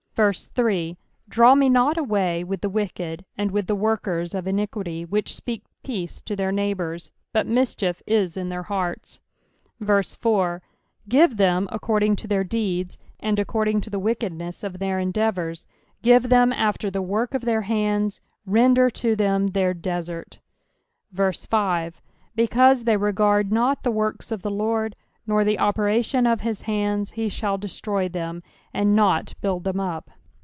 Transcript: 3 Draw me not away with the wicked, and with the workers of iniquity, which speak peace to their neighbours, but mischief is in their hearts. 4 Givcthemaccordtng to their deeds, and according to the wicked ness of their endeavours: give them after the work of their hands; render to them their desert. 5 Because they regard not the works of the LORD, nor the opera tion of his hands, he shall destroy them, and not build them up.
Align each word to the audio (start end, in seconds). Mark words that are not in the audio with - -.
3 0.53 0.97
Draw 1.29 1.55
me 1.55 1.67
not 1.67 1.97
away 1.97 2.43
with 2.43 2.61
the 2.61 2.69
wicked, 2.69 3.25
and 3.39 3.49
with 3.49 3.65
the 3.65 3.73
workers 3.75 4.35
of 4.35 4.45
iniquity, 4.45 5.03
which 5.03 5.33
speak 5.33 5.63
peace 5.83 6.21
to 6.21 6.35
their 6.35 6.51
neighbours, 6.51 7.09
but 7.33 7.47
mischief 7.47 8.03
is 8.05 8.37
in 8.37 8.49
their 8.49 8.61
hearts. 8.63 9.19
4 9.79 10.61
Givcthemaccordtng 11.09 12.15
to 12.17 12.27
their 12.27 12.43
deeds, 12.43 12.99
and 13.19 13.39
according 13.39 13.81
to 13.81 13.89
the 13.89 13.97
wicked 13.97 14.33
ness 14.33 14.63
of 14.63 14.77
their 14.77 14.99
endeavours: 14.99 15.65
give 16.03 16.29
them 16.29 16.53
after 16.53 16.91
the 16.91 17.01
work 17.01 17.33
of 17.33 17.41
their 17.45 17.61
hands; 17.61 18.21
render 18.45 18.91
to 18.91 19.15
them 19.15 19.47
their 19.47 19.73
desert. 19.73 20.39
5 21.15 21.99
Because 22.35 22.83
they 22.83 22.97
regard 22.97 23.51
not 23.51 23.81
the 23.81 23.91
works 23.91 24.31
of 24.31 24.43
the 24.43 24.51
LORD, 24.51 24.95
nor 25.27 25.43
the 25.45 25.57
opera 25.59 26.01
tion 26.03 26.25
of 26.25 26.41
his 26.41 26.61
hands, 26.61 27.11
he 27.11 27.29
shall 27.29 27.57
destroy 27.57 28.09
them, 28.09 28.41
and 28.73 28.95
not 28.95 29.33
build 29.39 29.63
them 29.63 29.79
up. 29.79 30.09